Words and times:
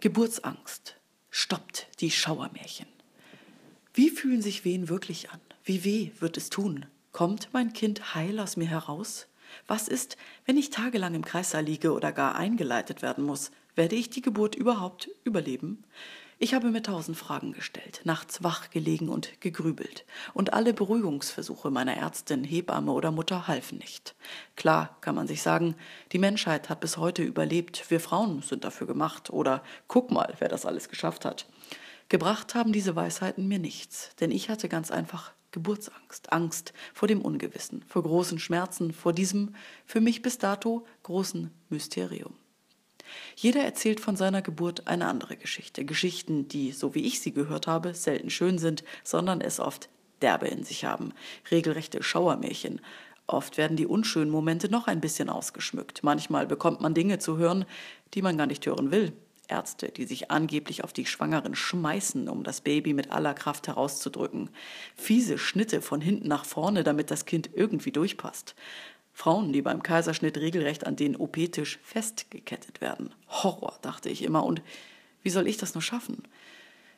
Geburtsangst 0.00 0.96
stoppt 1.28 1.88
die 2.00 2.10
Schauermärchen. 2.10 2.86
Wie 3.92 4.08
fühlen 4.08 4.40
sich 4.40 4.64
Wehen 4.64 4.88
wirklich 4.88 5.30
an? 5.30 5.40
Wie 5.62 5.84
weh 5.84 6.10
wird 6.20 6.38
es 6.38 6.48
tun? 6.48 6.86
Kommt 7.12 7.50
mein 7.52 7.74
Kind 7.74 8.14
heil 8.14 8.40
aus 8.40 8.56
mir 8.56 8.66
heraus? 8.66 9.26
Was 9.66 9.88
ist, 9.88 10.16
wenn 10.46 10.56
ich 10.56 10.70
tagelang 10.70 11.14
im 11.14 11.22
Kreissaal 11.22 11.64
liege 11.64 11.92
oder 11.92 12.12
gar 12.12 12.34
eingeleitet 12.34 13.02
werden 13.02 13.24
muss? 13.24 13.50
Werde 13.74 13.94
ich 13.94 14.08
die 14.08 14.22
Geburt 14.22 14.54
überhaupt 14.54 15.10
überleben? 15.24 15.84
Ich 16.42 16.54
habe 16.54 16.70
mir 16.70 16.82
tausend 16.82 17.18
Fragen 17.18 17.52
gestellt, 17.52 18.00
nachts 18.04 18.42
wach 18.42 18.70
gelegen 18.70 19.10
und 19.10 19.42
gegrübelt. 19.42 20.06
Und 20.32 20.54
alle 20.54 20.72
Beruhigungsversuche 20.72 21.70
meiner 21.70 21.98
Ärztin, 21.98 22.44
Hebamme 22.44 22.92
oder 22.92 23.10
Mutter 23.10 23.46
halfen 23.46 23.76
nicht. 23.76 24.14
Klar 24.56 24.96
kann 25.02 25.14
man 25.14 25.26
sich 25.26 25.42
sagen, 25.42 25.74
die 26.12 26.18
Menschheit 26.18 26.70
hat 26.70 26.80
bis 26.80 26.96
heute 26.96 27.22
überlebt, 27.22 27.90
wir 27.90 28.00
Frauen 28.00 28.40
sind 28.40 28.64
dafür 28.64 28.86
gemacht 28.86 29.28
oder 29.28 29.62
guck 29.86 30.10
mal, 30.10 30.32
wer 30.38 30.48
das 30.48 30.64
alles 30.64 30.88
geschafft 30.88 31.26
hat. 31.26 31.44
Gebracht 32.08 32.54
haben 32.54 32.72
diese 32.72 32.96
Weisheiten 32.96 33.46
mir 33.46 33.58
nichts, 33.58 34.16
denn 34.18 34.30
ich 34.30 34.48
hatte 34.48 34.70
ganz 34.70 34.90
einfach 34.90 35.32
Geburtsangst, 35.50 36.32
Angst 36.32 36.72
vor 36.94 37.06
dem 37.06 37.20
Ungewissen, 37.20 37.84
vor 37.86 38.02
großen 38.02 38.38
Schmerzen, 38.38 38.94
vor 38.94 39.12
diesem 39.12 39.54
für 39.84 40.00
mich 40.00 40.22
bis 40.22 40.38
dato 40.38 40.86
großen 41.02 41.50
Mysterium. 41.68 42.32
Jeder 43.40 43.64
erzählt 43.64 44.00
von 44.00 44.16
seiner 44.16 44.42
Geburt 44.42 44.86
eine 44.86 45.06
andere 45.06 45.34
Geschichte. 45.34 45.86
Geschichten, 45.86 46.46
die, 46.48 46.72
so 46.72 46.94
wie 46.94 47.06
ich 47.06 47.20
sie 47.20 47.32
gehört 47.32 47.66
habe, 47.66 47.94
selten 47.94 48.28
schön 48.28 48.58
sind, 48.58 48.84
sondern 49.02 49.40
es 49.40 49.60
oft 49.60 49.88
derbe 50.20 50.46
in 50.46 50.62
sich 50.62 50.84
haben. 50.84 51.14
Regelrechte 51.50 52.02
Schauermärchen. 52.02 52.82
Oft 53.26 53.56
werden 53.56 53.78
die 53.78 53.86
unschönen 53.86 54.30
Momente 54.30 54.70
noch 54.70 54.88
ein 54.88 55.00
bisschen 55.00 55.30
ausgeschmückt. 55.30 56.02
Manchmal 56.02 56.46
bekommt 56.46 56.82
man 56.82 56.92
Dinge 56.92 57.18
zu 57.18 57.38
hören, 57.38 57.64
die 58.12 58.20
man 58.20 58.36
gar 58.36 58.46
nicht 58.46 58.66
hören 58.66 58.90
will. 58.90 59.14
Ärzte, 59.48 59.88
die 59.88 60.04
sich 60.04 60.30
angeblich 60.30 60.84
auf 60.84 60.92
die 60.92 61.06
Schwangeren 61.06 61.54
schmeißen, 61.54 62.28
um 62.28 62.44
das 62.44 62.60
Baby 62.60 62.92
mit 62.92 63.10
aller 63.10 63.32
Kraft 63.32 63.68
herauszudrücken. 63.68 64.50
Fiese 64.96 65.38
Schnitte 65.38 65.80
von 65.80 66.02
hinten 66.02 66.28
nach 66.28 66.44
vorne, 66.44 66.84
damit 66.84 67.10
das 67.10 67.24
Kind 67.24 67.48
irgendwie 67.54 67.90
durchpasst. 67.90 68.54
Frauen, 69.12 69.52
die 69.52 69.62
beim 69.62 69.82
Kaiserschnitt 69.82 70.38
regelrecht 70.38 70.86
an 70.86 70.96
den 70.96 71.16
OP-Tisch 71.16 71.78
festgekettet 71.82 72.80
werden. 72.80 73.14
Horror, 73.28 73.78
dachte 73.82 74.08
ich 74.08 74.22
immer. 74.22 74.44
Und 74.44 74.62
wie 75.22 75.30
soll 75.30 75.46
ich 75.46 75.56
das 75.56 75.74
nur 75.74 75.82
schaffen? 75.82 76.22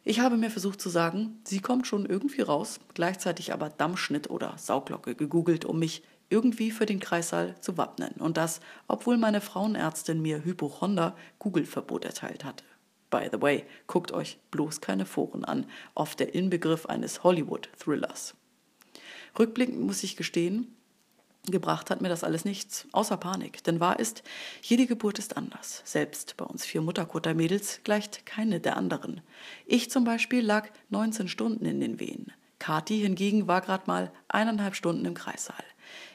Ich 0.05 0.21
habe 0.21 0.37
mir 0.37 0.51
versucht 0.51 0.81
zu 0.81 0.89
sagen, 0.89 1.41
sie 1.45 1.61
kommt 1.61 1.87
schon 1.87 2.07
irgendwie 2.07 2.43
raus, 2.43 2.81
gleichzeitig 2.95 3.53
aber 3.53 3.71
Dammschnitt 3.71 4.31
oder 4.31 4.55
Sauglocke 4.59 5.15
gegoogelt, 5.15 5.65
um 5.65 5.79
mich 5.79 6.03
irgendwie 6.29 6.71
für 6.71 6.87
den 6.87 6.99
Kreissaal 6.99 7.55
zu 7.61 7.77
wappnen. 7.77 8.15
Und 8.19 8.37
das, 8.37 8.61
obwohl 8.89 9.17
meine 9.17 9.41
Frauenärztin 9.41 10.21
mir 10.21 10.45
Hypochonder 10.45 11.15
Google-Verbot 11.39 12.05
erteilt 12.05 12.45
hatte. 12.45 12.65
By 13.11 13.29
the 13.31 13.41
way, 13.41 13.65
guckt 13.87 14.11
euch 14.11 14.39
bloß 14.51 14.81
keine 14.81 15.05
Foren 15.05 15.45
an, 15.45 15.67
oft 15.95 16.19
der 16.19 16.35
Inbegriff 16.35 16.87
eines 16.87 17.23
Hollywood-Thrillers. 17.23 18.35
Rückblickend 19.39 19.81
muss 19.81 20.03
ich 20.03 20.17
gestehen, 20.17 20.75
Gebracht 21.49 21.91
hat 21.91 22.01
mir 22.01 22.09
das 22.09 22.23
alles 22.23 22.45
nichts, 22.45 22.87
außer 22.93 23.17
Panik. 23.17 23.65
Denn 23.65 23.81
wahr 23.81 23.99
ist, 23.99 24.23
jede 24.63 24.87
Geburt 24.87 25.19
ist 25.19 25.37
anders. 25.37 25.83
Selbst 25.85 26.37
bei 26.37 26.45
uns 26.45 26.65
vier 26.65 26.83
Mutterkutter-Mädels 26.83 27.81
gleicht 27.83 28.25
keine 28.27 28.61
der 28.61 28.77
anderen. 28.77 29.23
Ich 29.67 29.91
zum 29.91 30.05
Beispiel 30.05 30.45
lag 30.45 30.69
19 30.91 31.27
Stunden 31.27 31.65
in 31.65 31.81
den 31.81 31.99
Wehen. 31.99 32.33
Kathi 32.61 33.01
hingegen 33.01 33.49
war 33.49 33.61
gerade 33.61 33.85
mal 33.87 34.13
eineinhalb 34.29 34.77
Stunden 34.77 35.05
im 35.05 35.15
Kreissaal. 35.15 35.65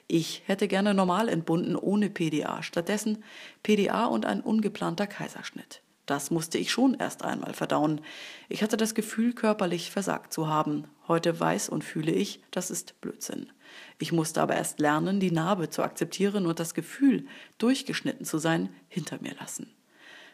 Ich 0.07 0.43
hätte 0.45 0.69
gerne 0.69 0.93
normal 0.93 1.27
entbunden 1.27 1.75
ohne 1.75 2.09
PDA, 2.09 2.63
stattdessen 2.63 3.21
PDA 3.63 4.05
und 4.05 4.25
ein 4.25 4.39
ungeplanter 4.39 5.07
Kaiserschnitt. 5.07 5.81
Das 6.07 6.31
musste 6.31 6.57
ich 6.57 6.71
schon 6.71 6.95
erst 6.95 7.23
einmal 7.23 7.53
verdauen. 7.53 8.01
Ich 8.47 8.63
hatte 8.63 8.77
das 8.77 8.95
Gefühl, 8.95 9.33
körperlich 9.33 9.91
versagt 9.91 10.31
zu 10.33 10.47
haben. 10.47 10.85
Heute 11.07 11.37
weiß 11.37 11.67
und 11.67 11.83
fühle 11.83 12.13
ich, 12.13 12.41
das 12.49 12.71
ist 12.71 12.99
Blödsinn. 13.01 13.51
Ich 13.99 14.13
musste 14.13 14.41
aber 14.41 14.55
erst 14.55 14.79
lernen, 14.79 15.19
die 15.19 15.31
Narbe 15.31 15.69
zu 15.69 15.83
akzeptieren 15.83 16.45
und 16.45 16.59
das 16.59 16.73
Gefühl, 16.73 17.27
durchgeschnitten 17.57 18.25
zu 18.25 18.37
sein, 18.37 18.69
hinter 18.87 19.21
mir 19.21 19.35
lassen. 19.35 19.69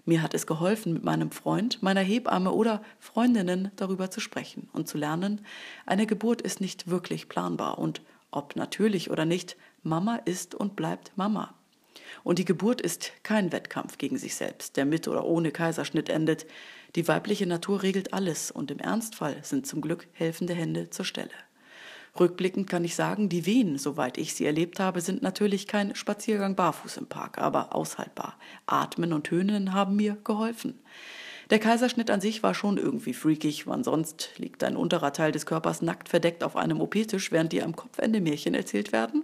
Mir 0.06 0.22
hat 0.22 0.36
es 0.36 0.46
geholfen, 0.46 0.94
mit 0.94 1.04
meinem 1.04 1.32
Freund, 1.32 1.82
meiner 1.82 2.02
Hebamme 2.02 2.52
oder 2.52 2.84
Freundinnen 3.00 3.72
darüber 3.76 4.12
zu 4.12 4.20
sprechen 4.20 4.70
und 4.74 4.88
zu 4.88 5.00
lernen, 5.00 5.44
eine 5.88 6.06
Geburt 6.06 6.42
ist 6.42 6.62
nicht 6.62 6.88
wirklich 6.88 7.30
planbar 7.30 7.80
und 7.80 8.04
ob 8.30 8.56
natürlich 8.56 9.10
oder 9.10 9.26
nicht, 9.26 9.58
Mama 9.82 10.18
ist 10.26 10.54
und 10.54 10.76
bleibt 10.76 11.14
Mama. 11.16 11.56
Und 12.24 12.40
die 12.40 12.46
Geburt 12.46 12.82
ist 12.82 13.12
kein 13.24 13.52
Wettkampf 13.52 13.98
gegen 13.98 14.18
sich 14.18 14.36
selbst, 14.36 14.78
der 14.78 14.86
mit 14.86 15.08
oder 15.08 15.26
ohne 15.26 15.52
Kaiserschnitt 15.52 16.10
endet. 16.10 16.46
Die 16.96 17.08
weibliche 17.08 17.48
Natur 17.48 17.84
regelt 17.84 18.14
alles 18.14 18.52
und 18.52 18.72
im 18.72 18.80
Ernstfall 18.80 19.38
sind 19.42 19.66
zum 19.66 19.82
Glück 19.82 20.08
helfende 20.14 20.54
Hände 20.54 20.90
zur 20.90 21.06
Stelle. 21.06 21.32
Rückblickend 22.20 22.70
kann 22.70 22.86
ich 22.86 22.96
sagen, 22.96 23.28
die 23.28 23.48
Wehen, 23.48 23.80
soweit 23.80 24.20
ich 24.20 24.36
sie 24.36 24.46
erlebt 24.46 24.80
habe, 24.80 25.02
sind 25.02 25.24
natürlich 25.24 25.66
kein 25.66 25.96
Spaziergang 25.96 26.56
barfuß 26.56 26.98
im 26.98 27.08
Park, 27.08 27.40
aber 27.40 27.74
aushaltbar. 27.74 28.38
Atmen 28.68 29.14
und 29.14 29.24
Tönen 29.24 29.74
haben 29.74 29.96
mir 29.96 30.18
geholfen. 30.24 30.80
Der 31.50 31.60
Kaiserschnitt 31.60 32.12
an 32.12 32.22
sich 32.22 32.44
war 32.44 32.54
schon 32.54 32.78
irgendwie 32.78 33.14
freakig, 33.14 33.68
wann 33.68 33.84
sonst 33.84 34.30
liegt 34.38 34.64
ein 34.64 34.78
unterer 34.78 35.12
Teil 35.12 35.32
des 35.32 35.46
Körpers 35.46 35.82
nackt 35.82 36.08
verdeckt 36.08 36.44
auf 36.44 36.56
einem 36.56 36.82
OP-Tisch, 36.82 37.32
während 37.32 37.52
dir 37.52 37.66
am 37.66 37.76
Kopfende 37.76 38.22
Märchen 38.22 38.54
erzählt 38.54 38.92
werden? 38.92 39.24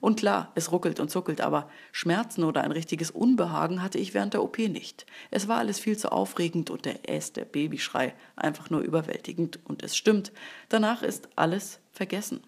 Und 0.00 0.18
klar, 0.18 0.52
es 0.54 0.72
ruckelt 0.72 1.00
und 1.00 1.10
zuckelt, 1.10 1.40
aber 1.40 1.68
Schmerzen 1.92 2.44
oder 2.44 2.62
ein 2.62 2.72
richtiges 2.72 3.10
Unbehagen 3.10 3.82
hatte 3.82 3.98
ich 3.98 4.14
während 4.14 4.34
der 4.34 4.42
OP 4.42 4.58
nicht. 4.58 5.06
Es 5.30 5.48
war 5.48 5.58
alles 5.58 5.78
viel 5.78 5.96
zu 5.96 6.12
aufregend 6.12 6.70
und 6.70 6.84
der 6.84 7.08
Äs, 7.08 7.32
der 7.32 7.44
Babyschrei, 7.44 8.14
einfach 8.36 8.70
nur 8.70 8.80
überwältigend. 8.80 9.58
Und 9.64 9.82
es 9.82 9.96
stimmt, 9.96 10.32
danach 10.68 11.02
ist 11.02 11.28
alles 11.36 11.80
vergessen. 11.92 12.40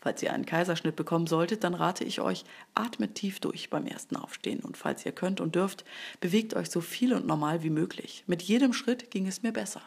Falls 0.00 0.22
ihr 0.22 0.32
einen 0.32 0.46
Kaiserschnitt 0.46 0.94
bekommen 0.94 1.26
solltet, 1.26 1.64
dann 1.64 1.74
rate 1.74 2.04
ich 2.04 2.20
euch, 2.20 2.44
atmet 2.74 3.16
tief 3.16 3.40
durch 3.40 3.70
beim 3.70 3.86
ersten 3.86 4.14
Aufstehen. 4.14 4.60
Und 4.60 4.76
falls 4.76 5.04
ihr 5.04 5.12
könnt 5.12 5.40
und 5.40 5.56
dürft, 5.56 5.84
bewegt 6.20 6.54
euch 6.54 6.70
so 6.70 6.80
viel 6.80 7.12
und 7.12 7.26
normal 7.26 7.64
wie 7.64 7.70
möglich. 7.70 8.22
Mit 8.28 8.42
jedem 8.42 8.72
Schritt 8.72 9.10
ging 9.10 9.26
es 9.26 9.42
mir 9.42 9.52
besser. 9.52 9.82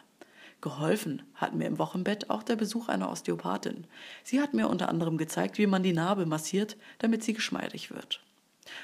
Geholfen 0.60 1.22
hat 1.34 1.54
mir 1.54 1.66
im 1.66 1.78
Wochenbett 1.78 2.28
auch 2.28 2.42
der 2.42 2.56
Besuch 2.56 2.88
einer 2.88 3.10
Osteopathin. 3.10 3.86
Sie 4.24 4.40
hat 4.40 4.54
mir 4.54 4.68
unter 4.68 4.88
anderem 4.88 5.16
gezeigt, 5.16 5.58
wie 5.58 5.66
man 5.66 5.82
die 5.82 5.92
Narbe 5.92 6.26
massiert, 6.26 6.76
damit 6.98 7.22
sie 7.24 7.32
geschmeidig 7.32 7.90
wird. 7.90 8.20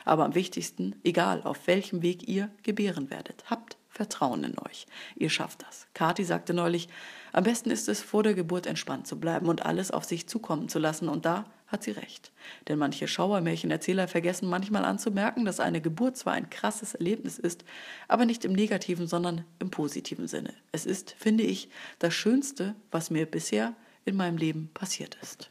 Aber 0.05 0.25
am 0.25 0.35
wichtigsten, 0.35 0.97
egal 1.05 1.43
auf 1.43 1.67
welchem 1.67 2.03
Weg 2.03 2.27
ihr 2.29 2.51
gebären 2.63 3.11
werdet, 3.11 3.45
habt 3.51 3.77
Vertrauen 3.89 4.45
in 4.45 4.59
euch. 4.59 4.87
Ihr 5.15 5.31
schafft 5.31 5.63
das. 5.63 5.87
Kathi 5.95 6.25
sagte 6.25 6.53
neulich, 6.53 6.89
am 7.33 7.45
besten 7.45 7.71
ist 7.71 7.89
es, 7.89 8.03
vor 8.03 8.23
der 8.23 8.35
Geburt 8.35 8.67
entspannt 8.67 9.07
zu 9.07 9.19
bleiben 9.19 9.49
und 9.49 9.65
alles 9.65 9.91
auf 9.91 10.05
sich 10.05 10.29
zukommen 10.29 10.69
zu 10.69 10.79
lassen. 10.79 11.09
Und 11.09 11.25
da 11.25 11.47
hat 11.67 11.83
sie 11.83 11.91
recht. 11.91 12.33
Denn 12.69 12.79
manche 12.79 13.09
Schauermärchenerzähler 13.09 14.09
vergessen 14.09 14.49
manchmal 14.49 14.85
anzumerken, 14.85 15.45
dass 15.45 15.61
eine 15.61 15.81
Geburt 15.81 16.17
zwar 16.17 16.35
ein 16.35 16.51
krasses 16.51 16.95
Erlebnis 16.95 17.39
ist, 17.39 17.65
aber 18.09 18.25
nicht 18.25 18.45
im 18.45 18.53
negativen, 18.53 19.07
sondern 19.07 19.45
im 19.59 19.71
positiven 19.71 20.29
Sinne. 20.29 20.55
Es 20.73 20.87
ist, 20.87 21.15
finde 21.19 21.45
ich, 21.45 21.69
das 21.99 22.15
Schönste, 22.15 22.75
was 22.91 23.11
mir 23.11 23.27
bisher 23.27 23.75
in 24.05 24.17
meinem 24.17 24.37
Leben 24.37 24.71
passiert 24.73 25.19
ist. 25.23 25.51